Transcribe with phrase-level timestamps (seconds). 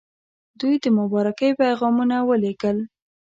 [0.59, 2.77] دوی د مبارکۍ پیغامونه ولېږل.